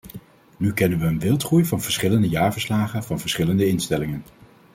[0.57, 4.23] Nu kennen we een wildgroei van verschillende jaarverslagen van verschillende instellingen.